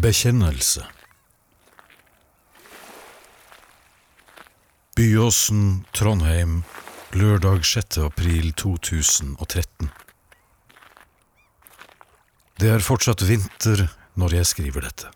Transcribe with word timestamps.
Bekjennelse 0.00 0.86
Byåsen, 4.96 5.84
Trondheim, 5.92 6.62
lørdag 7.12 7.64
6. 7.68 7.98
april 8.06 8.52
2013 8.56 9.90
Det 12.62 12.70
er 12.72 12.86
fortsatt 12.86 13.26
vinter 13.28 13.82
når 14.16 14.36
jeg 14.38 14.48
skriver 14.48 14.86
dette. 14.86 15.10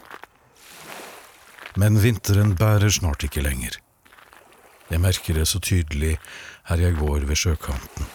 Men 1.80 1.96
vinteren 2.02 2.52
bærer 2.52 2.92
snart 2.92 3.24
ikke 3.24 3.44
lenger. 3.46 3.78
Jeg 4.90 5.00
merker 5.00 5.38
det 5.38 5.46
så 5.48 5.62
tydelig 5.64 6.18
her 6.68 6.84
jeg 6.84 6.98
går 6.98 7.24
ved 7.30 7.40
sjøkanten. 7.40 8.10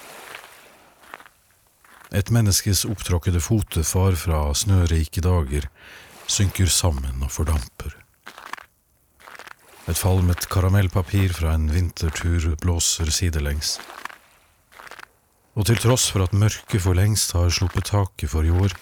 Et 2.13 2.29
menneskes 2.29 2.85
opptråkkede 2.85 3.41
fotefar 3.41 4.13
fra 4.21 4.43
snørike 4.53 5.25
dager 5.25 5.65
synker 6.29 6.69
sammen 6.69 7.23
og 7.25 7.31
fordamper. 7.33 7.95
Et 9.89 9.97
falmet 9.97 10.45
karamellpapir 10.53 11.33
fra 11.33 11.55
en 11.57 11.65
vintertur 11.73 12.51
blåser 12.61 13.09
sidelengs. 13.09 13.79
Og 15.57 15.65
til 15.65 15.79
tross 15.81 16.11
for 16.13 16.23
at 16.23 16.35
mørket 16.37 16.83
for 16.83 16.97
lengst 16.97 17.33
har 17.33 17.49
sluppet 17.49 17.89
taket 17.89 18.29
for 18.29 18.45
i 18.45 18.53
år, 18.53 18.75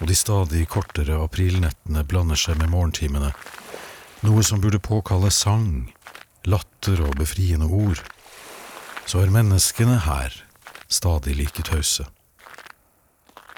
og 0.00 0.08
de 0.08 0.16
stadig 0.16 0.66
kortere 0.68 1.16
aprilnettene 1.24 2.04
blander 2.08 2.38
seg 2.38 2.60
med 2.60 2.70
morgentimene, 2.72 3.32
noe 4.28 4.44
som 4.44 4.60
burde 4.60 4.82
påkalle 4.84 5.32
sang, 5.32 5.88
latter 6.44 7.00
og 7.06 7.16
befriende 7.20 7.68
ord, 7.68 8.04
så 9.08 9.24
er 9.24 9.32
menneskene 9.32 9.96
her 10.04 10.36
stadig 10.92 11.34
like 11.40 11.64
tause. 11.64 12.04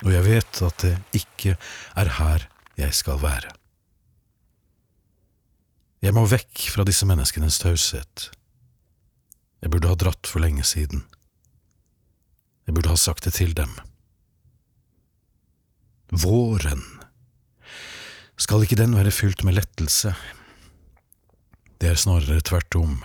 Og 0.02 0.14
jeg 0.14 0.26
vet 0.26 0.62
at 0.66 0.82
det 0.82 0.96
ikke 1.18 1.58
er 1.98 2.16
her 2.18 2.46
jeg 2.78 2.94
skal 2.94 3.20
være. 3.22 3.52
Jeg 6.02 6.14
må 6.16 6.24
vekk 6.26 6.64
fra 6.74 6.84
disse 6.86 7.06
menneskenes 7.06 7.60
taushet. 7.62 8.30
Jeg 9.62 9.70
burde 9.70 9.90
ha 9.92 9.98
dratt 9.98 10.26
for 10.26 10.42
lenge 10.42 10.64
siden. 10.66 11.04
Jeg 12.66 12.74
burde 12.74 12.90
ha 12.90 12.98
sagt 12.98 13.28
det 13.28 13.36
til 13.38 13.54
dem. 13.54 13.70
Våren. 16.10 16.82
Skal 18.36 18.64
ikke 18.66 18.80
den 18.80 18.96
være 18.98 19.14
fylt 19.14 19.44
med 19.46 19.60
lettelse? 19.60 20.14
Det 21.78 21.92
er 21.92 21.98
snarere 21.98 22.42
tvert 22.42 22.74
om. 22.78 22.98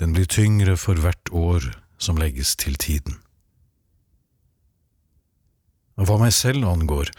Den 0.00 0.16
blir 0.16 0.28
tyngre 0.28 0.76
for 0.80 0.96
hvert 1.00 1.32
år 1.32 1.68
som 1.98 2.16
legges 2.20 2.56
til 2.56 2.76
tiden. 2.80 3.20
Hva 5.96 6.18
meg 6.20 6.34
selv 6.36 6.66
angår, 6.68 7.10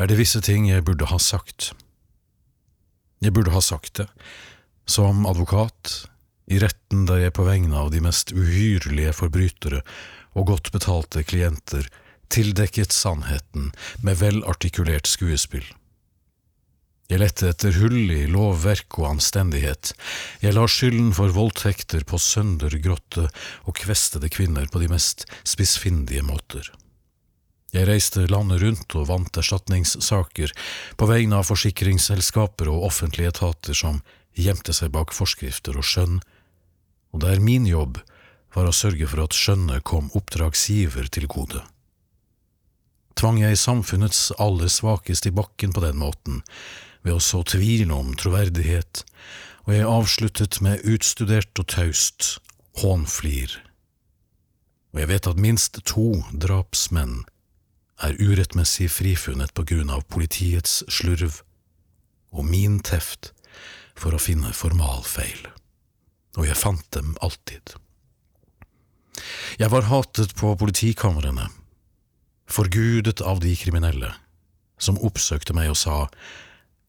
er 0.00 0.08
det 0.08 0.16
visse 0.18 0.40
ting 0.44 0.70
jeg 0.70 0.84
burde 0.86 1.10
ha 1.10 1.18
sagt. 1.20 1.72
Jeg 3.20 3.34
burde 3.36 3.52
ha 3.54 3.60
sagt 3.64 4.00
det, 4.00 4.08
som 4.88 5.26
advokat, 5.28 6.06
i 6.48 6.58
retten 6.60 7.06
der 7.08 7.22
jeg 7.22 7.36
på 7.36 7.46
vegne 7.46 7.76
av 7.78 7.92
de 7.92 8.02
mest 8.04 8.34
uhyrlige 8.36 9.14
forbrytere 9.16 9.80
og 10.36 10.50
godt 10.50 10.72
betalte 10.74 11.22
klienter 11.24 11.88
tildekket 12.32 12.92
sannheten 12.92 13.70
med 14.04 14.20
velartikulert 14.20 15.08
skuespill. 15.08 15.64
Jeg 17.12 17.20
lette 17.20 17.50
etter 17.52 17.76
hull 17.76 18.08
i 18.10 18.24
lovverk 18.32 18.96
og 19.02 19.10
anstendighet, 19.14 19.92
jeg 20.40 20.56
la 20.56 20.64
skylden 20.64 21.12
for 21.16 21.32
voldtekter 21.36 22.06
på 22.08 22.20
søndergrotte 22.20 23.28
og 23.68 23.76
kvestede 23.76 24.32
kvinner 24.32 24.70
på 24.72 24.80
de 24.80 24.88
mest 24.92 25.26
spissfindige 25.44 26.24
måter. 26.24 26.72
Jeg 27.74 27.88
reiste 27.88 28.28
landet 28.30 28.62
rundt 28.62 28.94
og 28.94 29.08
vant 29.08 29.38
erstatningssaker 29.40 30.52
på 30.94 31.06
vegne 31.10 31.40
av 31.40 31.48
forsikringsselskaper 31.48 32.70
og 32.70 32.84
offentlige 32.86 33.32
etater 33.32 33.74
som 33.74 33.98
gjemte 34.38 34.74
seg 34.76 34.92
bak 34.94 35.10
forskrifter 35.14 35.74
og 35.80 35.86
skjønn, 35.86 36.20
og 37.10 37.24
der 37.26 37.42
min 37.42 37.66
jobb 37.66 37.98
var 38.54 38.70
å 38.70 38.74
sørge 38.74 39.08
for 39.10 39.24
at 39.24 39.34
skjønnet 39.34 39.82
kom 39.90 40.12
oppdragsgiver 40.14 41.10
til 41.10 41.26
gode. 41.26 41.64
Tvang 43.18 43.42
jeg 43.42 43.58
samfunnets 43.58 44.30
aller 44.38 44.70
svakeste 44.70 45.30
i 45.30 45.34
bakken 45.34 45.74
på 45.74 45.82
den 45.82 45.98
måten, 45.98 46.42
ved 47.02 47.18
å 47.18 47.22
så 47.22 47.42
tvil 47.42 47.90
om 47.94 48.14
troverdighet, 48.18 49.02
og 49.66 49.74
jeg 49.74 49.90
avsluttet 49.90 50.62
med 50.62 50.86
utstudert 50.86 51.58
og 51.58 51.70
taust 51.74 52.36
hånflir. 52.78 53.50
Og 54.94 55.02
jeg 55.02 55.10
vet 55.10 55.26
at 55.26 55.42
minst 55.42 55.82
to 55.90 56.10
drapsmenn 56.30 57.24
er 58.02 58.16
urettmessig 58.18 58.90
frifunnet 58.90 59.54
på 59.54 59.64
grunn 59.68 59.92
av 59.92 60.06
politiets 60.10 60.82
slurv 60.90 61.42
og 62.34 62.46
min 62.48 62.80
teft 62.82 63.32
for 63.94 64.14
å 64.14 64.22
finne 64.22 64.50
formalfeil, 64.56 65.46
og 66.38 66.48
jeg 66.48 66.58
fant 66.58 66.86
dem 66.96 67.14
alltid. 67.22 67.76
Jeg 69.60 69.70
var 69.70 69.86
hatet 69.86 70.34
på 70.34 70.50
politikamrene, 70.58 71.46
forgudet 72.50 73.22
av 73.22 73.40
de 73.44 73.54
kriminelle, 73.56 74.10
som 74.78 74.98
oppsøkte 74.98 75.54
meg 75.54 75.70
og 75.70 75.78
sa 75.78 75.98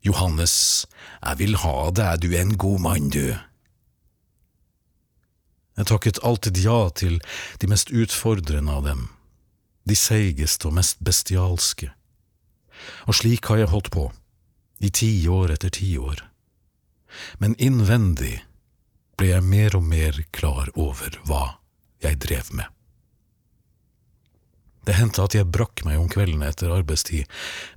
Johannes, 0.05 0.85
jeg 1.21 1.39
vil 1.41 1.59
ha 1.61 1.75
deg, 1.93 2.21
du 2.21 2.33
er 2.33 2.43
en 2.43 2.57
god 2.61 2.81
mann, 2.81 3.09
du. 3.13 3.37
Jeg 5.75 5.89
takket 5.89 6.21
alltid 6.23 6.57
ja 6.61 6.89
til 6.95 7.19
de 7.61 7.69
mest 7.69 7.91
utfordrende 7.93 8.73
av 8.73 8.85
dem, 8.85 9.07
de 9.85 9.97
seigeste 9.97 10.69
og 10.69 10.77
mest 10.79 11.01
bestialske. 11.05 11.91
Og 13.07 13.17
slik 13.17 13.47
har 13.49 13.61
jeg 13.61 13.71
holdt 13.71 13.91
på, 13.93 14.09
i 14.83 14.91
tiår 14.91 15.55
etter 15.55 15.71
tiår. 15.73 16.25
Men 17.39 17.55
innvendig 17.61 18.41
ble 19.15 19.31
jeg 19.31 19.47
mer 19.47 19.77
og 19.77 19.85
mer 19.87 20.17
klar 20.35 20.71
over 20.75 21.19
hva 21.27 21.45
jeg 22.03 22.19
drev 22.25 22.51
med. 22.51 22.67
Det 24.85 24.93
hendte 24.99 25.23
at 25.25 25.33
jeg 25.33 25.49
brakk 25.49 25.81
meg 25.87 25.97
om 25.97 26.09
kveldene 26.11 26.51
etter 26.51 26.73
arbeidstid 26.75 27.25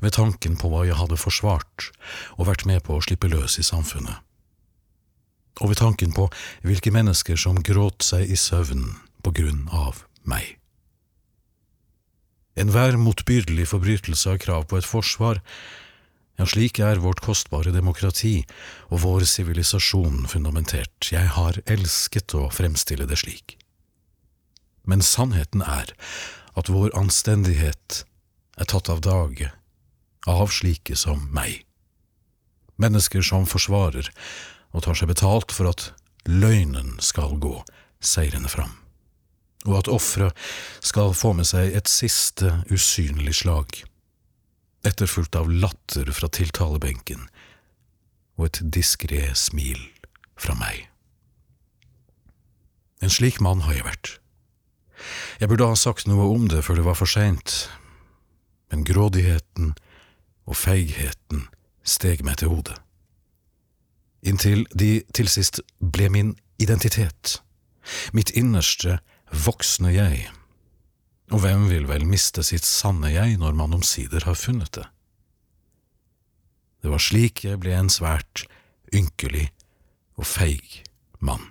ved 0.02 0.12
tanken 0.18 0.58
på 0.60 0.68
hva 0.68 0.84
jeg 0.84 0.98
hadde 0.98 1.16
forsvart 1.16 1.88
og 2.36 2.48
vært 2.50 2.66
med 2.68 2.82
på 2.84 2.98
å 2.98 3.04
slippe 3.04 3.30
løs 3.32 3.56
i 3.62 3.64
samfunnet, 3.64 4.18
og 5.62 5.72
ved 5.72 5.80
tanken 5.80 6.12
på 6.14 6.28
hvilke 6.66 6.92
mennesker 6.94 7.40
som 7.40 7.62
gråt 7.64 8.04
seg 8.04 8.28
i 8.28 8.36
søvn 8.36 8.84
på 9.24 9.32
grunn 9.40 9.64
av 9.72 10.04
meg. 10.28 10.57
Enhver 12.58 12.96
motbydelig 12.98 13.68
forbrytelse 13.70 14.32
har 14.32 14.40
krav 14.42 14.64
på 14.66 14.80
et 14.80 14.86
forsvar. 14.86 15.38
Ja, 16.38 16.46
slik 16.46 16.80
er 16.82 16.98
vårt 17.02 17.20
kostbare 17.22 17.70
demokrati 17.74 18.42
og 18.90 19.02
vår 19.04 19.26
sivilisasjon 19.30 20.26
fundamentert. 20.30 21.10
Jeg 21.12 21.30
har 21.36 21.60
elsket 21.70 22.34
å 22.34 22.48
fremstille 22.54 23.06
det 23.06 23.20
slik. 23.22 23.54
Men 24.82 25.04
sannheten 25.04 25.62
er 25.62 25.94
at 26.58 26.70
vår 26.72 26.90
anstendighet 26.98 28.02
er 28.58 28.70
tatt 28.70 28.90
av 28.90 29.04
dage 29.06 29.52
av 30.26 30.50
slike 30.50 30.98
som 30.98 31.28
meg. 31.34 31.62
Mennesker 32.78 33.22
som 33.22 33.46
forsvarer 33.46 34.10
og 34.74 34.82
tar 34.86 34.98
seg 34.98 35.10
betalt 35.10 35.54
for 35.54 35.70
at 35.70 35.92
løgnen 36.26 36.96
skal 37.02 37.38
gå 37.38 37.54
seirende 38.02 38.50
fram 38.50 38.74
og 39.66 39.78
at 39.80 39.90
offeret 39.90 40.36
skal 40.84 41.14
få 41.16 41.32
med 41.38 41.48
seg 41.48 41.74
et 41.74 41.90
siste 41.90 42.52
usynlig 42.70 43.40
slag, 43.40 43.82
etterfulgt 44.86 45.36
av 45.38 45.50
latter 45.50 46.10
fra 46.14 46.30
tiltalebenken 46.30 47.26
og 48.38 48.46
et 48.46 48.60
diskré 48.78 49.24
smil 49.34 49.80
fra 50.38 50.54
meg. 50.58 50.86
En 53.02 53.10
slik 53.10 53.40
mann 53.42 53.64
har 53.66 53.74
jeg 53.74 53.86
vært. 53.86 54.14
Jeg 55.38 55.50
burde 55.50 55.68
ha 55.70 55.78
sagt 55.78 56.08
noe 56.10 56.26
om 56.30 56.48
det 56.50 56.64
før 56.66 56.80
det 56.80 56.86
var 56.86 56.98
for 56.98 57.10
seint, 57.10 57.68
men 58.70 58.86
grådigheten 58.86 59.74
og 60.48 60.58
feigheten 60.58 61.46
steg 61.86 62.24
meg 62.26 62.40
til 62.40 62.52
hodet. 62.52 62.78
Inntil 64.26 64.66
de 64.74 65.02
til 65.14 65.30
sist 65.30 65.60
ble 65.78 66.08
min 66.10 66.34
identitet, 66.58 67.38
mitt 68.12 68.34
innerste 68.36 68.98
voksne 69.32 69.92
jeg, 69.94 70.28
og 71.32 71.42
hvem 71.44 71.66
vil 71.68 71.88
vel 71.90 72.06
miste 72.08 72.44
sitt 72.46 72.64
sanne 72.64 73.10
jeg 73.12 73.36
når 73.40 73.56
man 73.58 73.76
omsider 73.76 74.24
har 74.24 74.38
funnet 74.38 74.72
det? 74.76 74.86
Det 76.82 76.92
var 76.92 77.02
slik 77.02 77.44
jeg 77.44 77.60
ble 77.60 77.74
en 77.74 77.90
svært 77.92 78.46
ynkelig 78.94 79.48
og 80.18 80.26
feig 80.28 80.82
mann. 81.20 81.50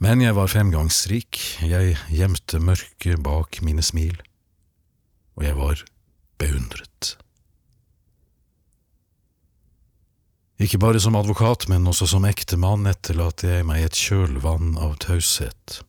Men 0.00 0.22
jeg 0.24 0.32
var 0.36 0.48
fremgangsrik, 0.48 1.38
jeg 1.60 1.96
gjemte 2.08 2.60
mørket 2.62 3.20
bak 3.22 3.60
mine 3.64 3.84
smil, 3.84 4.16
og 5.36 5.44
jeg 5.44 5.58
var 5.58 5.82
beundret. 6.40 7.16
Ikke 10.60 10.80
bare 10.80 11.00
som 11.00 11.16
advokat, 11.16 11.68
men 11.72 11.88
også 11.88 12.08
som 12.14 12.26
ektemann 12.28 12.88
etterlater 12.88 13.58
jeg 13.58 13.68
meg 13.68 13.84
et 13.84 13.96
kjølvann 13.96 14.74
av 14.80 14.98
taushet. 15.00 15.80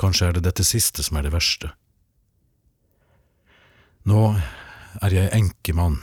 Kanskje 0.00 0.28
er 0.28 0.36
det 0.36 0.44
dette 0.48 0.66
siste 0.66 1.04
som 1.06 1.18
er 1.18 1.26
det 1.26 1.34
verste. 1.34 1.70
Nå 4.04 4.34
er 5.02 5.14
jeg 5.14 5.32
enkemann 5.36 6.02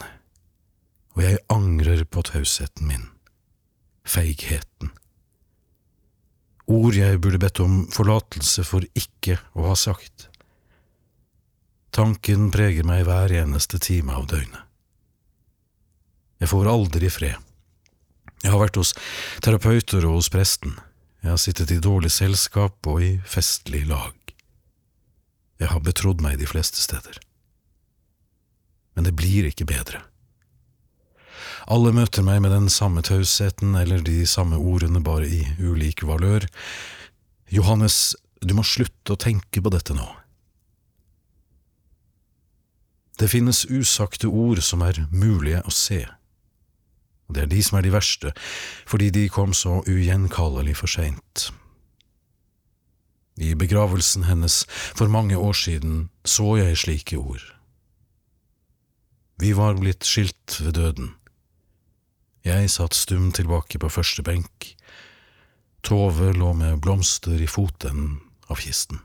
og 1.12 1.22
jeg 1.24 1.42
angrer 1.52 2.04
på 2.08 2.24
tausheten 2.24 2.88
min, 2.88 3.06
feigheten. 4.08 4.92
Ord 6.72 6.96
jeg 6.96 7.20
burde 7.20 7.40
bedt 7.42 7.60
om 7.60 7.82
forlatelse 7.92 8.64
for 8.64 8.86
ikke 8.96 9.36
å 9.52 9.66
ha 9.68 9.76
sagt. 9.76 10.28
Tanken 11.92 12.48
preger 12.54 12.86
meg 12.88 13.04
hver 13.04 13.34
eneste 13.42 13.80
time 13.82 14.14
av 14.16 14.28
døgnet. 14.30 14.62
Jeg 16.40 16.50
får 16.50 16.70
aldri 16.70 17.10
fred. 17.12 17.36
Jeg 18.42 18.50
har 18.50 18.58
vært 18.58 18.78
hos 18.80 18.94
terapeuter 19.44 20.02
og 20.08 20.16
hos 20.16 20.30
presten. 20.32 20.72
Jeg 21.22 21.30
har 21.30 21.38
sittet 21.38 21.70
i 21.70 21.78
dårlig 21.82 22.10
selskap 22.10 22.86
og 22.90 23.02
i 23.02 23.12
festlig 23.22 23.84
lag. 23.86 24.14
Jeg 25.62 25.70
har 25.70 25.82
betrodd 25.86 26.22
meg 26.24 26.40
de 26.40 26.48
fleste 26.50 26.82
steder. 26.82 27.20
Men 28.96 29.06
det 29.06 29.14
blir 29.16 29.46
ikke 29.46 29.68
bedre. 29.70 30.02
Alle 31.70 31.92
møter 31.94 32.26
meg 32.26 32.40
med 32.42 32.50
den 32.50 32.66
samme 32.72 33.04
tausheten 33.06 33.76
eller 33.78 34.02
de 34.02 34.24
samme 34.26 34.58
ordene, 34.58 34.98
bare 34.98 35.28
i 35.30 35.44
ulik 35.62 36.02
valør. 36.02 36.48
Johannes, 37.54 38.16
du 38.42 38.56
må 38.58 38.66
slutte 38.66 39.14
å 39.14 39.20
tenke 39.20 39.62
på 39.62 39.70
dette 39.70 39.94
nå. 39.94 40.08
Det 43.22 43.30
finnes 43.30 43.62
usagte 43.70 44.26
ord 44.26 44.58
som 44.66 44.82
er 44.82 45.04
mulige 45.12 45.62
å 45.62 45.70
se. 45.70 46.02
Det 47.32 47.46
er 47.46 47.50
de 47.50 47.62
som 47.64 47.78
er 47.78 47.86
de 47.86 47.94
verste, 47.94 48.32
fordi 48.86 49.10
de 49.14 49.28
kom 49.32 49.54
så 49.56 49.80
ugjenkallelig 49.86 50.76
for 50.82 50.90
seint. 50.90 51.50
I 53.40 53.54
begravelsen 53.56 54.26
hennes 54.28 54.62
for 54.68 55.08
mange 55.08 55.38
år 55.38 55.56
siden 55.56 56.10
så 56.24 56.56
jeg 56.60 56.78
slike 56.78 57.16
ord. 57.16 57.42
Vi 59.40 59.54
var 59.56 59.78
blitt 59.80 60.04
skilt 60.06 60.60
ved 60.60 60.76
døden. 60.76 61.14
Jeg 62.44 62.70
satt 62.70 62.94
stum 62.94 63.30
tilbake 63.32 63.78
på 63.78 63.88
første 63.90 64.22
benk. 64.22 64.74
Tove 65.82 66.32
lå 66.36 66.52
med 66.54 66.80
blomster 66.82 67.40
i 67.40 67.48
fotenden 67.50 68.20
av 68.50 68.60
kisten. 68.62 69.00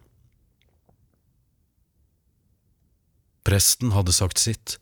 Presten 3.47 3.94
hadde 3.95 4.13
sagt 4.13 4.41
sitt, 4.41 4.75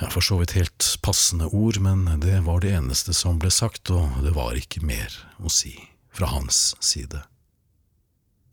ja, 0.00 0.10
for 0.10 0.24
så 0.24 0.38
vidt 0.40 0.56
helt 0.56 0.96
passende 1.02 1.46
ord, 1.46 1.78
men 1.78 2.06
det 2.20 2.40
var 2.46 2.60
det 2.60 2.72
eneste 2.72 3.14
som 3.16 3.38
ble 3.38 3.50
sagt, 3.52 3.90
og 3.92 4.22
det 4.24 4.32
var 4.36 4.56
ikke 4.56 4.80
mer 4.84 5.12
å 5.38 5.52
si 5.52 5.74
fra 6.10 6.30
hans 6.32 6.74
side. 6.80 7.20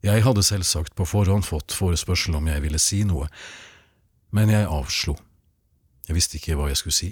Jeg 0.04 0.24
hadde 0.28 0.44
selvsagt 0.46 0.94
på 0.96 1.08
forhånd 1.08 1.48
fått 1.48 1.74
forespørsel 1.74 2.36
om 2.38 2.52
jeg 2.52 2.64
ville 2.66 2.82
si 2.82 3.02
noe, 3.08 3.30
men 4.36 4.52
jeg 4.52 4.68
avslo. 4.68 5.16
Jeg 6.08 6.20
visste 6.20 6.38
ikke 6.38 6.60
hva 6.60 6.68
jeg 6.70 6.82
skulle 6.82 7.00
si. 7.00 7.12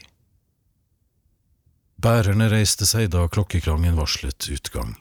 Bærerne 1.95 2.49
reiste 2.51 2.85
seg 2.85 3.09
da 3.15 3.23
klokkeklangen 3.31 3.95
varslet 3.97 4.49
utgang. 4.51 4.97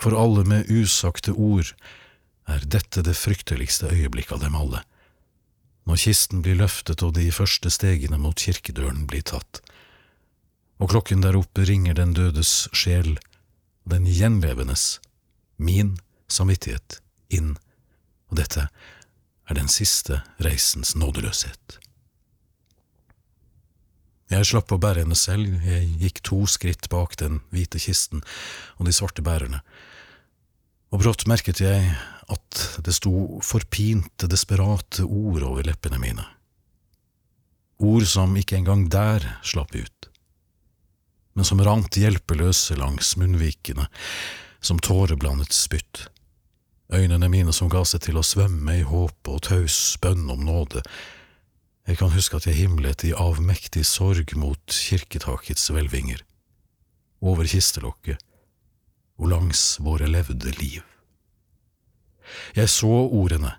For 0.00 0.16
alle 0.16 0.46
med 0.48 0.72
usagte 0.72 1.36
ord 1.36 1.74
er 2.48 2.64
dette 2.64 3.04
det 3.04 3.14
frykteligste 3.20 3.92
øyeblikk 3.92 4.32
av 4.32 4.40
dem 4.42 4.56
alle 4.56 4.80
når 5.88 6.02
kisten 6.04 6.42
blir 6.44 6.58
løftet 6.60 7.02
og 7.06 7.14
de 7.16 7.30
første 7.34 7.70
stegene 7.72 8.18
mot 8.20 8.38
kirkedøren 8.38 9.06
blir 9.10 9.24
tatt, 9.26 9.62
og 10.80 10.92
klokken 10.92 11.24
der 11.24 11.36
oppe 11.36 11.66
ringer 11.68 11.96
den 11.96 12.14
dødes 12.16 12.68
sjel, 12.72 13.18
den 13.88 14.06
gjenlevendes, 14.08 15.00
min 15.60 15.96
samvittighet, 16.30 17.00
inn, 17.28 17.54
og 18.30 18.40
dette 18.40 18.68
er 19.50 19.58
den 19.58 19.68
siste 19.68 20.22
reisens 20.40 20.94
nådeløshet. 20.96 21.80
Jeg 24.30 24.46
slapp 24.46 24.70
å 24.70 24.78
bære 24.78 25.02
henne 25.02 25.18
selv, 25.18 25.58
jeg 25.66 25.88
gikk 25.98 26.20
to 26.26 26.44
skritt 26.46 26.86
bak 26.92 27.16
den 27.18 27.40
hvite 27.50 27.80
kisten 27.82 28.22
og 28.78 28.86
de 28.86 28.94
svarte 28.94 29.24
bærerne, 29.26 29.58
og 30.90 31.02
brått 31.02 31.26
merket 31.30 31.62
jeg 31.62 31.90
at 32.30 32.60
det 32.84 32.94
sto 32.94 33.40
forpinte, 33.44 34.28
desperate 34.30 35.04
ord 35.04 35.42
over 35.46 35.66
leppene 35.66 35.98
mine. 36.02 36.26
Ord 37.80 38.06
som 38.08 38.36
ikke 38.36 38.58
engang 38.60 38.86
der 38.92 39.24
slapp 39.46 39.74
ut, 39.74 40.08
men 41.34 41.46
som 41.46 41.62
rant 41.64 41.96
hjelpeløse 41.96 42.76
langs 42.76 43.14
munnvikene, 43.16 43.86
som 44.60 44.80
tåreblandet 44.82 45.54
spytt. 45.56 46.08
Øynene 46.92 47.30
mine 47.32 47.54
som 47.56 47.70
ga 47.72 47.84
seg 47.86 48.02
til 48.04 48.18
å 48.18 48.26
svømme 48.26 48.80
i 48.80 48.84
håp 48.86 49.30
og 49.30 49.44
taus 49.46 49.78
bønn 50.02 50.26
om 50.32 50.42
nåde. 50.44 50.82
Jeg 51.88 52.00
kan 52.02 52.12
huske 52.12 52.36
at 52.36 52.48
jeg 52.50 52.58
himlet 52.58 53.06
i 53.06 53.14
avmektig 53.16 53.86
sorg 53.88 54.34
mot 54.36 54.74
kirketakets 54.74 55.70
hvelvinger, 55.72 56.20
over 57.22 57.48
kistelokket 57.48 58.20
og 59.20 59.32
langs 59.32 59.78
våre 59.84 60.08
levde 60.10 60.52
liv. 60.58 60.89
Jeg 62.56 62.70
så 62.72 62.90
ordene. 63.06 63.56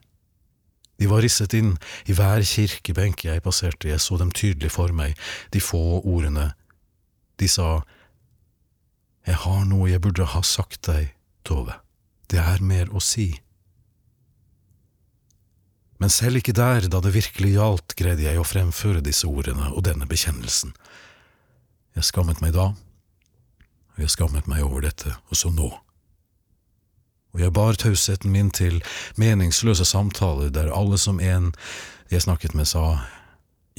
De 1.01 1.07
var 1.09 1.23
risset 1.25 1.55
inn 1.57 1.71
i 2.05 2.13
hver 2.13 2.43
kirkebenk 2.45 3.23
jeg 3.25 3.41
passerte, 3.41 3.89
jeg 3.89 4.01
så 4.03 4.19
dem 4.21 4.29
tydelig 4.37 4.69
for 4.75 4.93
meg, 4.93 5.15
de 5.49 5.61
få 5.63 6.01
ordene. 6.01 6.51
De 7.41 7.49
sa, 7.49 7.81
Jeg 9.25 9.35
har 9.41 9.65
noe 9.65 9.89
jeg 9.89 10.01
burde 10.01 10.25
ha 10.25 10.41
sagt 10.45 10.85
deg, 10.85 11.13
Tove, 11.43 11.73
det 12.29 12.37
er 12.37 12.61
mer 12.61 12.93
å 12.93 13.01
si. 13.01 13.31
Men 15.97 16.09
selv 16.09 16.37
ikke 16.37 16.53
der, 16.57 16.85
da 16.89 17.01
det 17.01 17.13
virkelig 17.13 17.55
gjaldt, 17.55 17.95
greide 17.97 18.25
jeg 18.25 18.37
å 18.37 18.45
fremføre 18.45 19.01
disse 19.01 19.29
ordene 19.29 19.71
og 19.73 19.85
denne 19.85 20.05
bekjennelsen. 20.09 20.73
Jeg 21.97 22.09
skammet 22.09 22.41
meg 22.41 22.53
da, 22.53 22.71
og 23.93 24.01
jeg 24.01 24.13
skammet 24.13 24.49
meg 24.49 24.65
over 24.65 24.85
dette 24.85 25.17
også 25.33 25.49
nå 25.53 25.73
og 27.31 27.43
jeg 27.43 27.53
bar 27.55 27.79
tausheten 27.79 28.31
min 28.31 28.51
til 28.51 28.81
meningsløse 29.19 29.85
samtaler 29.87 30.51
der 30.51 30.71
alle 30.75 30.99
som 30.99 31.19
en 31.19 31.51
jeg 32.11 32.25
snakket 32.25 32.55
med, 32.57 32.67
sa 32.67 33.07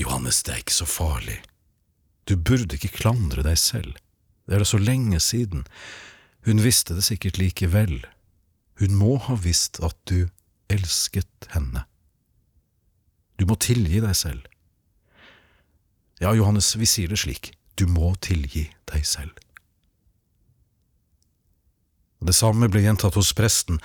Johannes, 0.01 0.43
det 0.43 0.55
er 0.55 0.63
ikke 0.63 0.81
så 0.81 0.89
farlig, 0.89 1.43
du 2.25 2.37
burde 2.37 2.79
ikke 2.79 2.95
klandre 2.97 3.45
deg 3.45 3.59
selv, 3.61 3.93
det 4.49 4.57
er 4.57 4.65
da 4.65 4.69
så 4.69 4.81
lenge 4.81 5.21
siden, 5.21 5.67
hun 6.47 6.63
visste 6.65 6.97
det 6.97 7.05
sikkert 7.05 7.39
likevel, 7.39 8.01
hun 8.81 8.97
må 8.97 9.19
ha 9.29 9.37
visst 9.39 9.83
at 9.85 9.97
du 10.09 10.31
elsket 10.73 11.51
henne. 11.53 11.85
Du 13.37 13.47
må 13.47 13.57
tilgi 13.61 14.01
deg 14.03 14.17
selv. 14.17 14.47
Ja, 16.23 16.33
Johannes, 16.35 16.73
vi 16.79 16.87
sier 16.89 17.13
det 17.13 17.21
slik, 17.23 17.53
du 17.79 17.89
må 17.91 18.15
tilgi 18.23 18.69
deg 18.91 19.07
selv. 19.07 19.35
Det 22.23 22.35
samme 22.37 22.69
ble 22.71 22.85
gjentatt 22.85 23.17
hos 23.19 23.33
presten, 23.35 23.81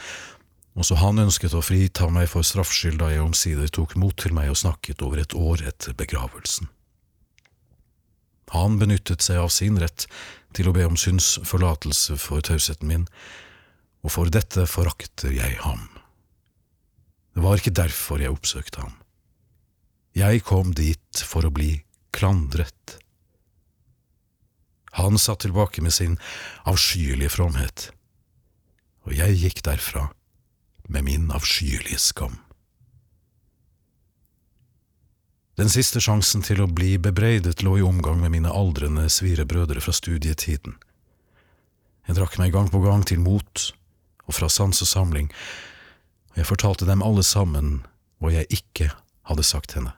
også 0.78 1.00
han 1.02 1.18
ønsket 1.24 1.56
å 1.58 1.64
frita 1.66 2.06
meg 2.14 2.28
for 2.30 2.46
straffskyld 2.46 3.00
da 3.02 3.10
jeg 3.10 3.24
omsider 3.24 3.70
tok 3.74 3.96
mot 3.98 4.14
til 4.22 4.36
meg 4.38 4.52
og 4.52 4.60
snakket 4.62 5.02
over 5.02 5.24
et 5.24 5.34
år 5.34 5.64
etter 5.72 5.98
begravelsen. 5.98 6.70
Han 8.54 8.78
benyttet 8.80 9.26
seg 9.26 9.42
av 9.42 9.50
sin 9.52 9.80
rett 9.82 10.06
til 10.56 10.70
å 10.70 10.76
be 10.76 10.86
om 10.86 10.96
synsforlatelse 11.00 12.20
for 12.22 12.46
tausheten 12.46 12.88
min, 12.88 13.08
og 14.06 14.14
for 14.14 14.30
dette 14.32 14.68
forakter 14.70 15.34
jeg 15.34 15.58
ham. 15.66 15.90
Det 17.34 17.44
var 17.44 17.58
ikke 17.58 17.76
derfor 17.82 18.22
jeg 18.22 18.38
oppsøkte 18.38 18.86
ham. 18.86 18.96
Jeg 20.18 20.46
kom 20.46 20.72
dit 20.78 21.26
for 21.26 21.46
å 21.46 21.54
bli 21.54 21.74
klandret. 22.14 22.98
Han 25.02 25.18
satt 25.22 25.44
tilbake 25.44 25.84
med 25.86 25.94
sin 25.94 26.16
avskyelige 26.70 27.34
fromhet 27.34 27.92
og 29.08 29.16
jeg 29.16 29.40
gikk 29.40 29.64
derfra 29.64 30.10
med 30.92 31.06
min 31.08 31.32
avskyelige 31.32 32.00
skam. 32.00 32.36
Den 35.58 35.72
siste 35.74 36.02
sjansen 36.04 36.44
til 36.46 36.60
å 36.62 36.70
bli 36.70 37.00
bebreidet 37.02 37.64
lå 37.66 37.80
i 37.80 37.86
omgang 37.86 38.20
med 38.22 38.36
mine 38.36 38.52
aldrende 38.54 39.08
svirebrødre 39.10 39.82
fra 39.82 39.96
studietiden. 39.96 40.76
Jeg 42.06 42.20
drakk 42.20 42.38
meg 42.38 42.54
gang 42.54 42.70
på 42.70 42.84
gang 42.84 43.08
til 43.08 43.24
mot 43.24 43.72
og 44.28 44.36
fra 44.36 44.52
sans 44.52 44.84
og 44.84 44.90
samling, 44.92 45.32
og 46.36 46.44
jeg 46.44 46.50
fortalte 46.52 46.86
dem 46.86 47.02
alle 47.02 47.24
sammen 47.26 47.80
hva 48.22 48.36
jeg 48.36 48.52
ikke 48.60 48.92
hadde 49.32 49.48
sagt 49.48 49.74
henne. 49.80 49.96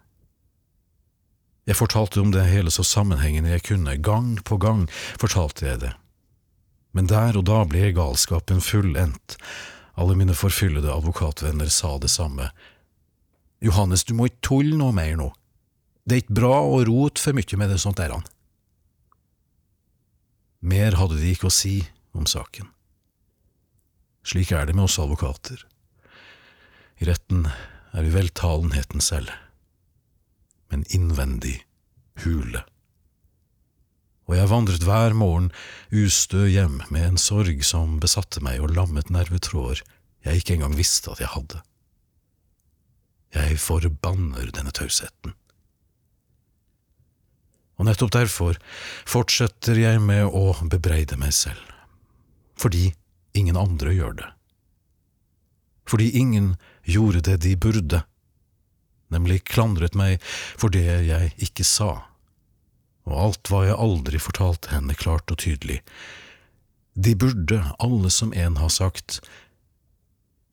Jeg 1.68 1.78
fortalte 1.78 2.22
om 2.22 2.32
det 2.34 2.48
hele 2.50 2.72
så 2.74 2.86
sammenhengende 2.86 3.52
jeg 3.52 3.66
kunne, 3.68 3.98
gang 3.98 4.38
på 4.46 4.58
gang 4.62 4.88
fortalte 5.20 5.68
jeg 5.68 5.82
det 5.84 5.92
men 6.96 7.10
der 7.10 7.38
og 7.38 7.46
da 7.50 7.64
ble 7.70 7.92
galskapen 7.96 8.62
fullendt. 8.64 9.38
Alle 10.00 10.16
mine 10.18 10.36
forfyllede 10.38 10.92
advokatvenner 10.94 11.70
sa 11.74 11.98
det 12.02 12.12
samme. 12.14 12.50
Johannes, 13.60 14.06
du 14.08 14.16
må 14.16 14.30
ikke 14.30 14.46
tulle 14.50 14.78
noe 14.80 14.96
mer 14.96 15.18
nå. 15.20 15.30
Det 16.08 16.16
er 16.16 16.24
ikke 16.24 16.40
bra 16.40 16.60
å 16.64 16.82
rote 16.88 17.22
for 17.22 17.38
mye 17.38 17.60
med 17.60 17.74
det 17.74 17.82
sånt 17.84 18.00
der 18.00 18.16
han. 18.16 18.26
Mer 20.60 20.98
hadde 21.00 21.20
de 21.20 21.32
ikke 21.32 21.48
å 21.50 21.54
si 21.54 21.82
om 22.16 22.26
saken. 22.28 22.68
Slik 24.26 24.52
er 24.52 24.68
det 24.68 24.76
med 24.76 24.88
oss 24.88 25.00
advokater. 25.00 25.62
I 27.00 27.08
retten 27.08 27.46
er 27.96 28.04
vi 28.04 28.12
veltalenheten 28.12 29.04
selv, 29.04 29.32
men 30.70 30.84
innvendig 30.96 31.62
hule. 32.26 32.66
Og 34.30 34.36
jeg 34.38 34.50
vandret 34.52 34.84
hver 34.86 35.16
morgen 35.18 35.50
ustø 35.90 36.44
hjem 36.46 36.84
med 36.94 37.08
en 37.08 37.18
sorg 37.18 37.64
som 37.66 37.98
besatte 38.02 38.44
meg 38.46 38.62
og 38.62 38.76
lammet 38.78 39.10
nervetråder 39.10 39.82
jeg 40.28 40.42
ikke 40.42 40.58
engang 40.58 40.76
visste 40.78 41.10
at 41.10 41.22
jeg 41.24 41.32
hadde. 41.34 41.62
Jeg 43.34 43.60
forbanner 43.62 44.52
denne 44.54 44.74
tausheten. 44.76 45.34
Og 47.80 47.88
nettopp 47.88 48.12
derfor 48.12 48.58
fortsetter 49.08 49.80
jeg 49.80 50.02
med 50.04 50.28
å 50.28 50.52
bebreide 50.68 51.18
meg 51.18 51.32
selv, 51.34 51.62
fordi 52.60 52.90
ingen 53.40 53.58
andre 53.58 53.94
gjør 53.96 54.18
det. 54.20 54.30
Fordi 55.90 56.10
ingen 56.20 56.52
gjorde 56.84 57.24
det 57.30 57.40
de 57.46 57.56
burde, 57.56 58.04
nemlig 59.10 59.42
klandret 59.48 59.96
meg 59.98 60.20
for 60.60 60.70
det 60.74 60.86
jeg 61.08 61.32
ikke 61.48 61.66
sa, 61.66 61.94
og 63.10 63.22
alt 63.26 63.52
hva 63.52 63.64
jeg 63.68 63.78
aldri 63.82 64.22
fortalte 64.22 64.74
henne 64.74 64.96
klart 64.98 65.32
og 65.34 65.42
tydelig. 65.44 65.80
De 66.94 67.16
burde, 67.16 67.62
alle 67.80 68.12
som 68.14 68.34
en 68.34 68.58
har 68.60 68.72
sagt, 68.74 69.22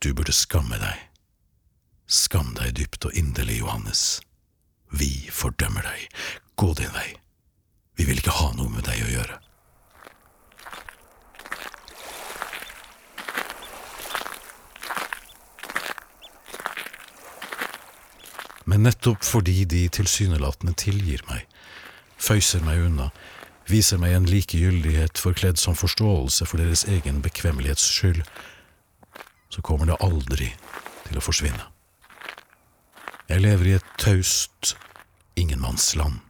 du 0.02 0.12
burde 0.14 0.34
skamme 0.36 0.78
deg. 0.80 1.06
Skam 2.06 2.54
deg 2.54 2.76
dypt 2.78 3.08
og 3.08 3.16
inderlig, 3.18 3.60
Johannes. 3.62 4.20
Vi 4.94 5.26
fordømmer 5.32 5.82
deg. 5.82 6.06
Gå 6.54 6.72
din 6.78 6.92
vei. 6.94 7.08
Vi 7.96 8.06
vil 8.06 8.20
ikke 8.20 8.36
ha 8.36 8.52
noe 8.54 8.70
med 8.70 8.86
deg 8.86 9.02
å 9.02 9.12
gjøre. 9.16 9.40
Men 18.66 18.82
nettopp 18.82 19.22
fordi 19.24 19.64
de 19.70 19.84
tilsynelatende 19.94 20.74
tilgir 20.78 21.22
meg, 21.28 21.44
føyser 22.26 22.64
meg 22.66 22.82
unna, 22.88 23.10
viser 23.70 24.00
meg 24.02 24.16
en 24.16 24.28
likegyldighet 24.30 25.18
forkledd 25.18 25.60
som 25.62 25.78
forståelse 25.78 26.46
for 26.46 26.62
deres 26.62 26.84
egen 26.90 27.22
bekvemmelighets 27.22 27.86
skyld, 27.96 28.22
så 29.50 29.62
kommer 29.62 29.86
det 29.90 29.98
aldri 30.04 30.50
til 31.06 31.18
å 31.18 31.24
forsvinne. 31.24 31.70
Jeg 33.30 33.42
lever 33.42 33.70
i 33.70 33.76
et 33.78 33.90
taust 33.98 34.76
ingenmannsland. 35.38 36.25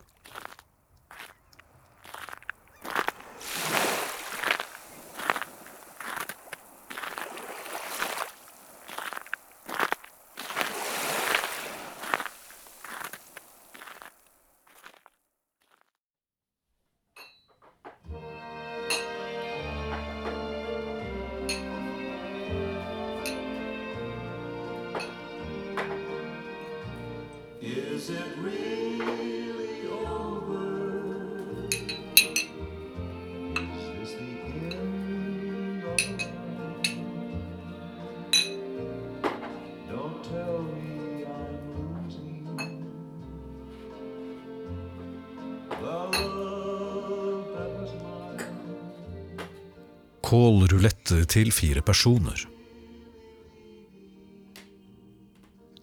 Kålrulette 50.26 51.20
til 51.30 51.52
fire 51.54 51.84
personer. 51.86 52.40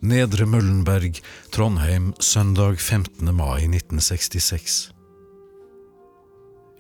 Nedre 0.03 0.43
Møllenberg, 0.43 1.21
Trondheim, 1.55 2.09
søndag 2.19 2.75
15. 2.81 3.29
mai 3.31 3.69
1966. 3.69 4.91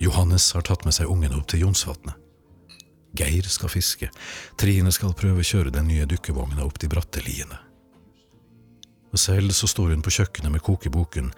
Johannes 0.03 0.49
har 0.51 0.67
tatt 0.67 0.83
med 0.83 0.97
seg 0.97 1.07
ungene 1.07 1.39
opp 1.39 1.47
til 1.53 1.63
Jonsvatnet. 1.63 2.19
Geir 3.15 3.47
skal 3.47 3.71
fiske, 3.71 4.11
Trine 4.59 4.91
skal 4.91 5.15
prøve 5.15 5.39
å 5.39 5.47
kjøre 5.53 5.71
den 5.71 5.87
nye 5.87 6.09
dukkevogna 6.09 6.65
opp 6.67 6.83
de 6.83 6.91
bratte 6.91 7.23
liene. 7.23 7.61
Selv 9.15 9.55
så 9.55 9.71
står 9.71 9.95
hun 9.95 10.03
på 10.03 10.11
kjøkkenet 10.11 10.51
med 10.51 10.67
kokeboken. 10.67 11.31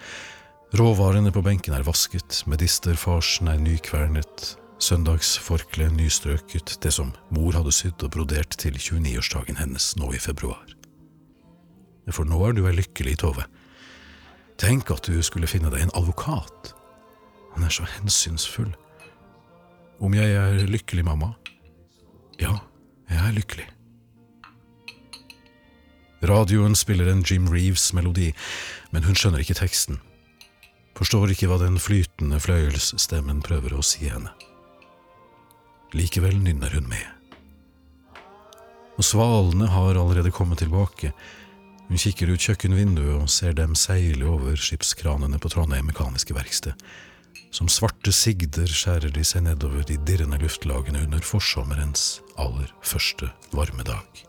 Råvarene 0.73 1.29
på 1.29 1.45
benken 1.45 1.77
er 1.77 1.85
vasket, 1.85 2.41
medisterfarsen 2.49 3.51
er 3.51 3.61
nykvernet, 3.61 4.55
søndagsforkleet 4.85 5.95
nystrøket, 5.97 6.77
det 6.83 6.93
som 6.93 7.13
mor 7.33 7.55
hadde 7.57 7.73
sydd 7.73 8.03
og 8.05 8.13
brodert 8.13 8.57
til 8.61 8.77
29-årsdagen 8.77 9.57
hennes 9.59 9.93
nå 9.97 10.11
i 10.13 10.21
februar. 10.21 10.65
For 12.13 12.27
nå 12.27 12.37
er 12.45 12.53
du 12.53 12.61
vel 12.65 12.77
lykkelig, 12.77 13.17
Tove. 13.23 13.47
Tenk 14.61 14.91
at 14.93 15.09
du 15.09 15.17
skulle 15.25 15.49
finne 15.49 15.71
deg 15.73 15.87
en 15.87 15.95
advokat. 15.97 16.73
Han 17.55 17.65
er 17.65 17.73
så 17.73 17.87
hensynsfull. 17.97 18.71
Om 20.03 20.13
jeg 20.13 20.35
er 20.37 20.67
lykkelig, 20.69 21.05
mamma? 21.07 21.33
Ja, 22.39 22.59
jeg 23.09 23.21
er 23.23 23.35
lykkelig. 23.35 23.67
Radioen 26.25 26.75
spiller 26.75 27.09
en 27.11 27.23
Jim 27.25 27.47
Reeves-melodi, 27.51 28.31
men 28.91 29.05
hun 29.05 29.17
skjønner 29.17 29.41
ikke 29.43 29.57
teksten. 29.59 29.99
Forstår 30.95 31.33
ikke 31.33 31.49
hva 31.51 31.59
den 31.61 31.77
flytende 31.81 32.39
fløyelsstemmen 32.39 33.43
prøver 33.45 33.75
å 33.75 33.83
si 33.85 34.07
henne. 34.07 34.31
Likevel 35.95 36.35
nynner 36.43 36.73
hun 36.75 36.89
med. 36.91 37.05
Og 38.95 39.03
svalene 39.03 39.69
har 39.71 39.95
allerede 39.95 40.31
kommet 40.31 40.59
tilbake. 40.59 41.13
Hun 41.87 41.99
kikker 42.01 42.31
ut 42.31 42.43
kjøkkenvinduet 42.43 43.21
og 43.21 43.31
ser 43.31 43.55
dem 43.55 43.75
seile 43.79 44.27
over 44.27 44.59
skipskranene 44.59 45.39
på 45.39 45.51
Trondheim 45.53 45.87
Mekaniske 45.87 46.35
Verksted. 46.35 46.75
Som 47.55 47.69
svarte 47.71 48.11
sigder 48.11 48.67
skjærer 48.67 49.13
de 49.15 49.23
seg 49.23 49.45
nedover 49.45 49.85
de 49.87 49.95
dirrende 50.07 50.39
luftlagene 50.41 51.05
under 51.05 51.23
forsommerens 51.23 52.19
aller 52.35 52.71
første 52.83 53.29
varmedag. 53.55 54.25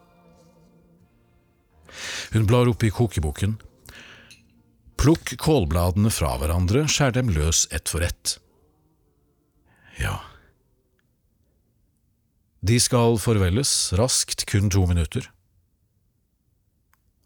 Hun 2.35 2.47
blar 2.47 2.71
opp 2.71 2.85
i 2.87 2.93
kokeboken. 2.95 3.57
Plukk 5.01 5.35
kålbladene 5.43 6.13
fra 6.15 6.37
hverandre, 6.39 6.87
skjær 6.91 7.15
dem 7.17 7.33
løs 7.35 7.67
ett 7.75 7.91
for 7.91 8.05
ett. 8.07 8.37
Ja. 9.99 10.21
De 12.67 12.79
skal 12.81 13.19
forvelles, 13.23 13.71
raskt, 13.95 14.47
kun 14.51 14.71
to 14.73 14.87
minutter. 14.89 15.29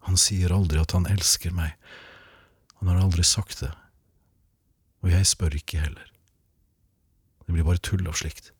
Han 0.05 0.17
sier 0.19 0.53
aldri 0.53 0.81
at 0.81 0.93
han 0.93 1.07
elsker 1.09 1.53
meg, 1.55 1.73
han 2.81 2.89
har 2.91 2.99
aldri 3.01 3.23
sagt 3.25 3.61
det, 3.63 3.71
og 5.01 5.13
jeg 5.13 5.29
spør 5.29 5.55
ikke 5.57 5.81
heller. 5.81 6.09
Det 7.45 7.55
blir 7.55 7.65
bare 7.65 7.81
tull 7.81 8.03
av 8.09 8.19
slikt. 8.19 8.51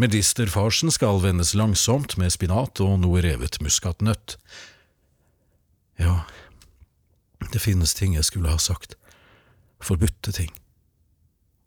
Medisterfarsen 0.00 0.90
skal 0.94 1.20
vendes 1.22 1.52
langsomt 1.58 2.16
med 2.16 2.32
spinat 2.32 2.80
og 2.82 2.96
noe 3.02 3.20
revet 3.22 3.60
muskatnøtt. 3.60 4.38
Ja, 6.00 6.22
det 7.52 7.62
finnes 7.62 7.92
ting 7.98 8.16
jeg 8.16 8.26
skulle 8.26 8.54
ha 8.54 8.58
sagt, 8.62 8.96
forbudte 9.82 10.32
ting. 10.34 10.54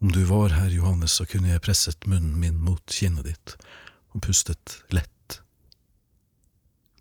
Om 0.04 0.12
du 0.12 0.24
var 0.28 0.50
her, 0.50 0.70
Johannes, 0.70 1.12
så 1.16 1.24
kunne 1.26 1.48
jeg 1.54 1.62
presset 1.64 2.04
munnen 2.12 2.36
min 2.36 2.58
mot 2.60 2.84
kinnet 2.92 3.24
ditt 3.24 3.54
og 4.12 4.26
pustet 4.26 4.82
lett. 4.92 5.38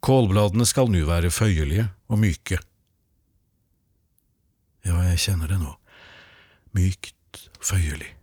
Kålbladene 0.07 0.63
skal 0.71 0.87
nu 0.87 1.01
være 1.09 1.33
føyelige 1.35 1.89
og 2.07 2.23
myke. 2.23 2.61
Ja, 4.87 5.03
jeg 5.09 5.19
kjenner 5.19 5.51
det 5.51 5.59
nå, 5.65 5.75
mykt, 6.79 7.43
føyelig. 7.59 8.15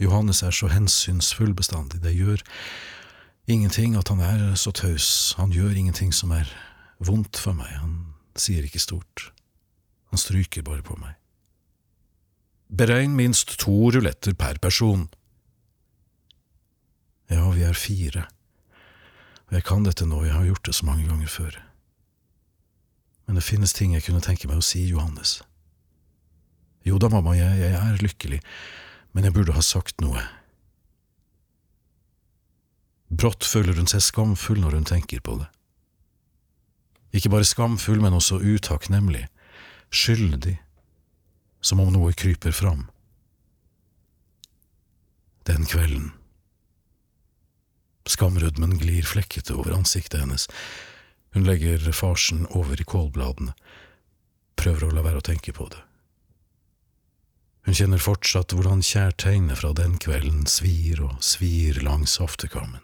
Johannes 0.00 0.40
er 0.40 0.56
så 0.56 0.72
hensynsfull 0.72 1.52
bestandig, 1.52 2.00
det 2.00 2.16
gjør 2.16 2.40
ingenting 3.44 4.00
at 4.00 4.08
han 4.08 4.24
er 4.24 4.54
så 4.56 4.72
taus, 4.72 5.34
han 5.36 5.52
gjør 5.52 5.76
ingenting 5.76 6.16
som 6.16 6.32
er 6.32 6.48
vondt 6.96 7.36
for 7.36 7.52
meg, 7.52 7.76
han 7.76 8.14
sier 8.40 8.64
ikke 8.64 8.80
stort, 8.80 9.34
han 10.08 10.20
stryker 10.20 10.64
bare 10.64 10.80
på 10.80 10.96
meg. 10.96 11.18
Beregn 12.72 13.12
minst 13.16 13.58
to 13.60 13.90
ruletter 13.92 14.32
per 14.32 14.56
person. 14.58 15.10
Ja, 17.28 17.50
vi 17.52 17.66
er 17.68 17.76
fire. 17.76 18.24
Og 19.50 19.58
jeg 19.58 19.66
kan 19.68 19.84
dette 19.84 20.06
nå, 20.08 20.22
jeg 20.24 20.32
har 20.32 20.46
gjort 20.48 20.64
det 20.64 20.74
så 20.78 20.86
mange 20.88 21.04
ganger 21.04 21.28
før. 21.28 21.58
Men 23.26 23.36
det 23.36 23.44
finnes 23.44 23.76
ting 23.76 23.92
jeg 23.92 24.06
kunne 24.06 24.24
tenke 24.24 24.48
meg 24.48 24.62
å 24.62 24.64
si, 24.64 24.86
Johannes. 24.88 25.42
Jo 26.88 26.96
da, 26.96 27.12
mamma, 27.12 27.36
jeg, 27.36 27.60
jeg 27.60 27.76
er 27.76 28.00
lykkelig, 28.00 28.40
men 29.12 29.28
jeg 29.28 29.36
burde 29.36 29.54
ha 29.54 29.62
sagt 29.62 30.00
noe. 30.00 30.24
Brått 33.12 33.44
føler 33.44 33.76
hun 33.76 33.90
seg 33.90 34.00
skamfull 34.00 34.64
når 34.64 34.80
hun 34.80 34.88
tenker 34.88 35.20
på 35.20 35.36
det. 35.42 35.50
Ikke 37.12 37.34
bare 37.36 37.44
skamfull, 37.44 38.00
men 38.00 38.16
også 38.16 38.40
utakknemlig, 38.40 39.26
skyldig, 39.92 40.56
som 41.62 41.80
om 41.80 41.92
noe 41.94 42.12
kryper 42.12 42.52
fram. 42.52 42.88
Den 45.46 45.66
kvelden. 45.66 46.10
Skamrødmen 48.06 48.76
glir 48.82 49.06
flekkete 49.06 49.54
over 49.54 49.76
ansiktet 49.78 50.20
hennes. 50.20 50.48
Hun 51.32 51.46
legger 51.46 51.92
farsen 51.94 52.44
over 52.50 52.80
i 52.80 52.84
kålbladene, 52.84 53.54
prøver 54.58 54.88
å 54.88 54.92
la 54.92 55.06
være 55.06 55.22
å 55.22 55.26
tenke 55.30 55.54
på 55.56 55.70
det. 55.72 55.80
Hun 57.62 57.78
kjenner 57.78 58.02
fortsatt 58.02 58.52
hvordan 58.52 58.82
kjærtegnet 58.82 59.60
fra 59.60 59.70
den 59.78 59.94
kvelden 60.02 60.48
svir 60.50 60.98
og 61.06 61.20
svir 61.22 61.78
langs 61.86 62.16
hoftekammen, 62.18 62.82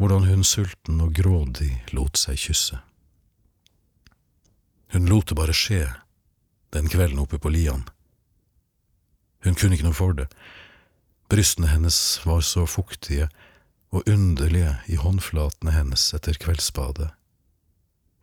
hvordan 0.00 0.24
hun 0.30 0.46
sulten 0.48 1.02
og 1.04 1.12
grådig 1.18 1.74
lot 1.92 2.16
seg 2.16 2.40
kysse. 2.40 2.80
Hun 4.96 5.06
lot 5.12 5.28
det 5.28 5.36
bare 5.38 5.54
skje, 5.54 5.84
den 6.70 6.88
kvelden 6.88 7.18
oppe 7.18 7.38
på 7.38 7.50
Lian. 7.52 7.84
Hun 9.44 9.54
kunne 9.54 9.74
ikke 9.74 9.88
noe 9.88 9.96
for 9.96 10.16
det. 10.16 10.28
Brystene 11.30 11.70
hennes 11.70 11.96
var 12.26 12.42
så 12.44 12.66
fuktige 12.66 13.28
og 13.90 14.06
underlige 14.06 14.76
i 14.86 14.98
håndflatene 14.98 15.74
hennes 15.74 16.04
etter 16.14 16.38
kveldsbadet, 16.38 17.10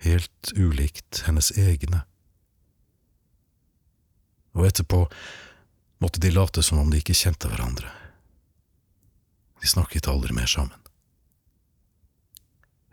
helt 0.04 0.54
ulikt 0.56 1.24
hennes 1.28 1.52
egne. 1.58 2.04
Og 4.56 4.68
etterpå 4.68 5.06
måtte 6.04 6.22
de 6.24 6.32
late 6.32 6.64
som 6.64 6.80
om 6.80 6.92
de 6.92 7.02
ikke 7.02 7.18
kjente 7.18 7.50
hverandre. 7.52 7.92
De 9.62 9.68
snakket 9.68 10.08
aldri 10.08 10.36
mer 10.38 10.50
sammen. 10.50 10.78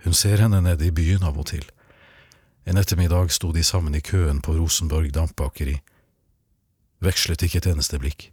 Hun 0.04 0.16
ser 0.16 0.40
henne 0.40 0.61
nede 0.64 0.87
i 0.87 0.92
byen 0.92 1.25
av 1.25 1.38
og 1.40 1.49
til. 1.52 1.64
En 2.64 2.76
ettermiddag 2.80 3.33
sto 3.33 3.52
de 3.52 3.62
sammen 3.64 3.94
i 3.94 4.00
køen 4.00 4.40
på 4.40 4.54
Rosenborg 4.56 5.12
dampbakeri, 5.12 5.76
vekslet 7.04 7.44
ikke 7.44 7.61
et 7.61 7.68
eneste 7.75 8.00
blikk. 8.00 8.30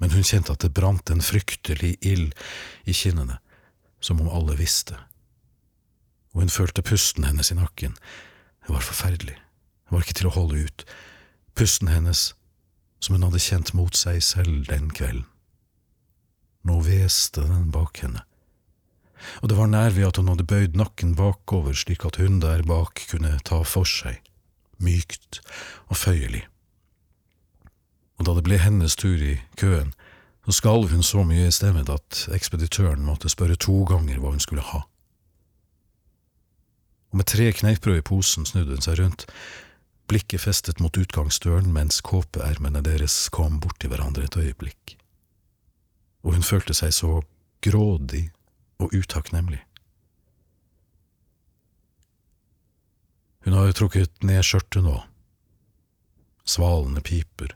Men 0.00 0.14
hun 0.14 0.24
kjente 0.24 0.54
at 0.54 0.62
det 0.64 0.72
brant 0.72 1.10
en 1.10 1.20
fryktelig 1.24 1.96
ild 2.00 2.32
i 2.88 2.94
kinnene, 2.96 3.36
som 4.00 4.22
om 4.22 4.30
alle 4.32 4.56
visste. 4.56 4.96
Og 6.32 6.44
hun 6.44 6.54
følte 6.54 6.84
pusten 6.86 7.26
hennes 7.28 7.50
i 7.52 7.58
nakken. 7.58 7.96
Det 8.64 8.72
var 8.72 8.86
forferdelig, 8.86 9.36
det 9.36 9.92
var 9.92 10.06
ikke 10.06 10.18
til 10.22 10.30
å 10.30 10.36
holde 10.38 10.62
ut. 10.64 10.86
Pusten 11.58 11.90
hennes, 11.92 12.32
som 13.02 13.18
hun 13.18 13.26
hadde 13.26 13.42
kjent 13.42 13.74
mot 13.76 13.96
seg 13.96 14.22
selv 14.24 14.70
den 14.70 14.88
kvelden. 14.94 15.26
Nå 16.64 16.80
hveste 16.84 17.44
den 17.48 17.68
bak 17.74 18.00
henne 18.02 18.27
og 19.42 19.50
det 19.50 19.58
var 19.58 19.70
nær 19.70 19.94
ved 19.96 20.08
at 20.08 20.20
hun 20.20 20.30
hadde 20.32 20.46
bøyd 20.48 20.76
nakken 20.78 21.14
bakover 21.18 21.76
slik 21.76 22.04
at 22.08 22.20
hun 22.22 22.40
der 22.44 22.64
bak 22.66 23.04
kunne 23.10 23.36
ta 23.44 23.62
for 23.66 23.88
seg, 23.88 24.20
mykt 24.82 25.40
og 25.88 25.98
føyelig. 26.00 26.44
Og 28.18 28.26
da 28.26 28.34
det 28.34 28.44
ble 28.46 28.58
hennes 28.58 28.98
tur 28.98 29.18
i 29.22 29.38
køen, 29.58 29.94
så 30.48 30.54
skalv 30.56 30.90
hun 30.90 31.04
så 31.04 31.22
mye 31.28 31.48
i 31.48 31.54
stemmen 31.54 31.90
at 31.92 32.24
ekspeditøren 32.34 33.04
måtte 33.04 33.30
spørre 33.30 33.58
to 33.60 33.82
ganger 33.88 34.18
hva 34.18 34.32
hun 34.32 34.42
skulle 34.42 34.64
ha. 34.64 34.84
Og 37.12 37.20
med 37.20 37.28
tre 37.28 37.50
kneippbrød 37.52 38.00
i 38.00 38.04
posen 38.04 38.46
snudde 38.48 38.76
hun 38.76 38.84
seg 38.84 38.98
rundt, 39.00 39.26
blikket 40.08 40.40
festet 40.40 40.80
mot 40.80 40.96
utgangsdøren 40.96 41.68
mens 41.72 42.00
kåpeermene 42.04 42.82
deres 42.84 43.28
kom 43.32 43.60
borti 43.60 43.90
hverandre 43.92 44.24
et 44.24 44.38
øyeblikk. 44.40 44.96
Og 46.24 46.34
hun 46.36 46.44
følte 46.44 46.76
seg 46.76 46.94
så 46.96 47.20
grådig 47.64 48.28
og 48.78 48.94
utakknemlig. 48.94 49.60
Hun 53.44 53.56
har 53.56 53.72
trukket 53.72 54.22
ned 54.26 54.44
skjørtet 54.44 54.84
nå. 54.84 54.98
Svalene 56.48 57.00
piper. 57.04 57.54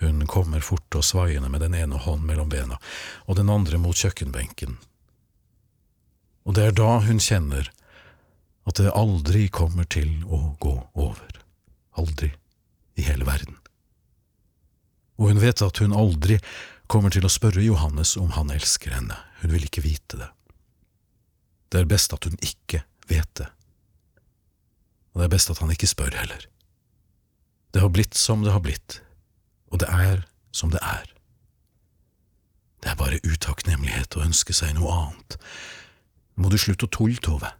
Hun 0.00 0.26
kommer 0.26 0.64
fort 0.64 0.96
og 0.96 1.04
svaiende 1.06 1.50
med 1.52 1.62
den 1.64 1.74
ene 1.76 1.98
hånd 2.00 2.24
mellom 2.26 2.50
bena 2.52 2.78
og 3.24 3.38
den 3.38 3.50
andre 3.52 3.78
mot 3.80 3.96
kjøkkenbenken. 3.96 4.78
Og 6.44 6.56
det 6.56 6.68
er 6.68 6.76
da 6.76 6.98
hun 7.04 7.22
kjenner 7.22 7.70
at 8.64 8.80
det 8.80 8.92
aldri 8.96 9.46
kommer 9.52 9.84
til 9.88 10.24
å 10.24 10.56
gå 10.60 10.74
over. 10.96 11.40
Aldri 12.00 12.32
i 12.96 13.04
hele 13.06 13.26
verden. 13.28 13.56
Og 15.20 15.30
hun 15.30 15.40
vet 15.42 15.62
at 15.62 15.78
hun 15.82 15.94
aldri 15.94 16.40
kommer 16.90 17.12
til 17.14 17.26
å 17.26 17.32
spørre 17.32 17.64
Johannes 17.64 18.16
om 18.20 18.34
han 18.36 18.52
elsker 18.54 18.94
henne, 18.94 19.16
hun 19.40 19.52
vil 19.54 19.66
ikke 19.66 19.84
vite 19.84 20.20
det. 20.20 20.30
Det 21.72 21.80
er 21.80 21.90
best 21.90 22.12
at 22.14 22.26
hun 22.28 22.36
ikke 22.44 22.84
vet 23.10 23.30
det. 23.40 23.48
Og 25.14 25.20
det 25.20 25.26
er 25.26 25.34
best 25.34 25.50
at 25.50 25.62
han 25.62 25.72
ikke 25.74 25.90
spør 25.90 26.14
heller. 26.14 26.46
Det 27.74 27.82
har 27.82 27.90
blitt 27.90 28.14
som 28.14 28.44
det 28.44 28.52
har 28.54 28.62
blitt, 28.62 29.00
og 29.72 29.80
det 29.82 29.90
er 29.90 30.22
som 30.54 30.70
det 30.70 30.82
er. 30.82 31.08
Det 32.82 32.92
er 32.92 33.00
bare 33.00 33.22
utakknemlighet 33.24 34.14
å 34.14 34.22
ønske 34.26 34.54
seg 34.54 34.76
noe 34.76 34.92
annet. 34.92 35.38
Må 36.38 36.50
du 36.50 36.58
slutte 36.60 36.86
å 36.86 36.92
tulle, 36.92 37.18
Tove. 37.22 37.50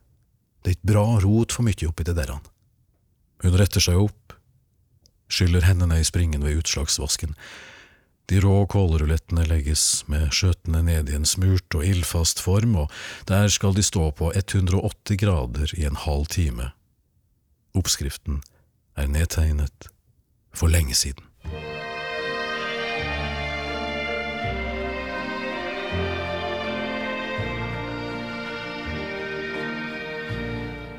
Det 0.62 0.70
er 0.70 0.76
ikke 0.76 0.92
bra 0.92 1.04
rot 1.22 1.54
for 1.54 1.66
mye 1.66 1.88
oppi 1.88 2.06
det 2.06 2.16
der. 2.18 2.34
Han. 2.34 2.44
Hun 3.42 3.56
retter 3.58 3.82
seg 3.82 3.98
opp, 4.00 4.34
skyller 5.32 5.66
hendene 5.66 5.98
i 6.00 6.06
springen 6.06 6.44
ved 6.44 6.60
utslagsvasken, 6.60 7.34
de 8.26 8.40
rå 8.40 8.66
kålrulettene 8.72 9.44
legges 9.44 10.04
med 10.08 10.30
skjøtene 10.32 10.80
ned 10.86 11.10
i 11.12 11.16
en 11.18 11.28
smurt 11.28 11.76
og 11.76 11.84
ildfast 11.84 12.40
form, 12.40 12.76
og 12.84 12.92
der 13.28 13.50
skal 13.52 13.76
de 13.76 13.84
stå 13.84 14.10
på 14.16 14.32
180 14.32 15.20
grader 15.20 15.76
i 15.76 15.84
en 15.84 16.00
halv 16.06 16.26
time. 16.32 16.70
Oppskriften 17.76 18.40
er 18.96 19.10
nedtegnet 19.12 19.90
for 20.54 20.72
lenge 20.72 20.94
siden. 20.94 21.24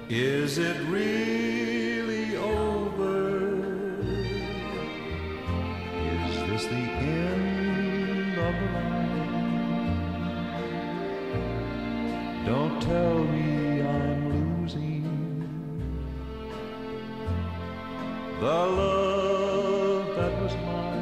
Is 0.08 0.60
it 0.60 0.78
really 0.88 1.15
Don't 12.46 12.80
tell 12.82 13.18
me 13.24 13.82
I'm 13.82 14.22
losing. 14.62 15.04
The 18.40 18.46
love 18.46 20.16
that 20.16 20.34
was 20.42 20.54
mine. 20.68 20.96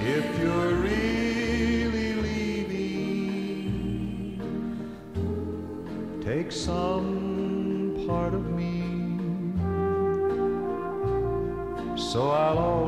If 0.00 0.38
you're 0.40 0.74
really 0.74 2.14
leaving, 2.26 3.60
take 6.20 6.50
some 6.50 8.04
part 8.08 8.34
of 8.34 8.44
me. 8.50 8.82
So 11.96 12.30
I'll 12.30 12.58
always 12.58 12.87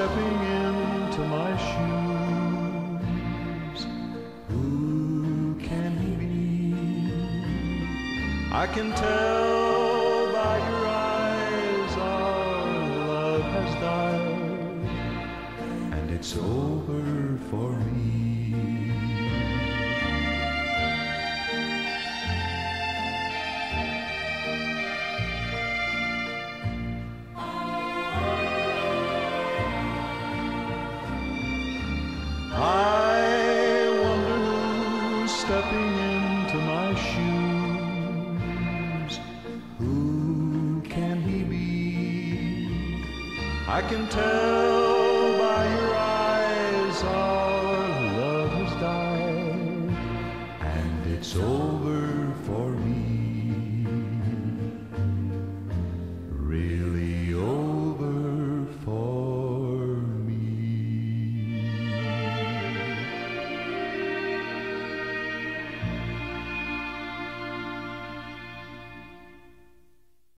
stepping 0.00 0.38
into 0.62 1.20
my 1.26 1.50
shoes. 1.68 3.00
Who 4.48 5.54
can 5.62 5.90
he 5.98 6.10
be? 6.22 6.72
I 8.50 8.66
can 8.66 8.88
tell 8.92 10.32
by 10.32 10.56
your 10.68 10.86
eyes 10.86 11.92
our 11.98 12.66
love 13.08 13.42
has 13.42 13.74
died, 13.74 14.88
and 15.92 16.10
it's 16.10 16.34
over 16.34 17.38
for 17.50 17.68
me. 17.84 17.89
Stepping 35.60 35.98
into 35.98 36.58
my 36.58 36.94
shoes. 37.08 38.40
Who 39.78 40.80
can 40.88 41.20
he 41.22 41.42
be? 41.42 43.04
I 43.68 43.82
can 43.82 44.08
tell 44.08 44.79